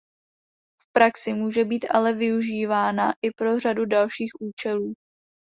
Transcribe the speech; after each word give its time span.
V 0.81 0.91
praxi 0.93 1.33
může 1.33 1.65
být 1.65 1.85
ale 1.93 2.13
využívána 2.13 3.13
i 3.25 3.31
pro 3.31 3.59
řadu 3.59 3.85
dalších 3.85 4.31
účelů. 4.39 4.93